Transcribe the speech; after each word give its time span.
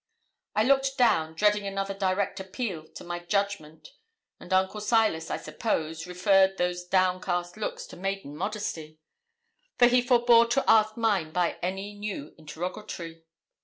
I 0.55 0.63
looked 0.63 0.97
down, 0.97 1.35
dreading 1.35 1.67
another 1.67 1.93
direct 1.93 2.39
appeal 2.39 2.87
to 2.95 3.03
my 3.03 3.19
judgment; 3.19 3.89
and 4.39 4.51
Uncle 4.51 4.81
Silas, 4.81 5.29
I 5.29 5.37
suppose, 5.37 6.07
referred 6.07 6.57
those 6.57 6.83
downcast 6.83 7.55
looks 7.55 7.85
to 7.85 7.95
maiden 7.97 8.35
modesty, 8.35 8.97
for 9.77 9.85
he 9.85 10.01
forbore 10.01 10.47
to 10.53 10.61
task 10.63 10.97
mine 10.97 11.31
by 11.31 11.59
any 11.61 11.93
new 11.93 12.33
interrogatory. 12.39 13.25